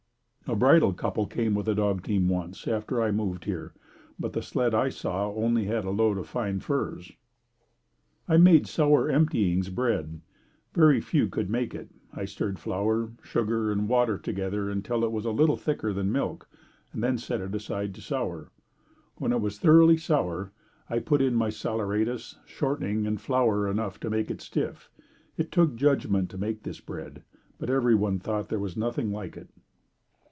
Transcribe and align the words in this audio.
A 0.47 0.55
bridal 0.55 0.91
couple 0.91 1.27
came 1.27 1.55
with 1.55 1.69
a 1.69 1.75
dog 1.75 2.03
team 2.03 2.27
once, 2.27 2.67
after 2.67 3.01
I 3.01 3.09
moved 3.09 3.45
here, 3.45 3.73
but 4.19 4.33
the 4.33 4.41
sled 4.41 4.73
I 4.75 4.89
saw 4.89 5.31
only 5.33 5.63
had 5.63 5.85
a 5.85 5.91
load 5.91 6.17
of 6.17 6.27
fine 6.27 6.59
furs. 6.59 7.13
I 8.27 8.35
made 8.35 8.67
sour 8.67 9.09
emptyings 9.09 9.69
bread. 9.69 10.19
Very 10.73 10.99
few 10.99 11.29
could 11.29 11.49
make 11.49 11.73
it. 11.73 11.87
I 12.11 12.25
stirred 12.25 12.59
flour, 12.59 13.13
sugar 13.23 13.71
and 13.71 13.87
water 13.87 14.17
together 14.17 14.69
until 14.69 15.05
it 15.05 15.11
was 15.13 15.23
a 15.23 15.31
little 15.31 15.55
thicker 15.55 15.93
than 15.93 16.11
milk, 16.11 16.49
then 16.93 17.17
set 17.17 17.39
it 17.39 17.55
aside 17.55 17.95
to 17.95 18.01
sour. 18.01 18.51
When 19.19 19.31
it 19.31 19.39
was 19.39 19.57
thoroughly 19.57 19.95
sour, 19.95 20.51
I 20.89 20.99
put 20.99 21.21
in 21.21 21.33
my 21.33 21.47
saleratus, 21.49 22.35
shortening 22.45 23.07
and 23.07 23.21
flour 23.21 23.71
enough 23.71 24.01
to 24.01 24.09
make 24.09 24.29
it 24.29 24.41
stiff. 24.41 24.91
It 25.37 25.49
took 25.49 25.75
judgment 25.77 26.29
to 26.31 26.37
make 26.37 26.63
this 26.63 26.81
bread, 26.81 27.23
but 27.57 27.69
everyone 27.69 28.19
thought 28.19 28.49
there 28.49 28.59
was 28.59 28.75
nothing 28.75 29.13
like 29.13 29.37
it. 29.37 29.47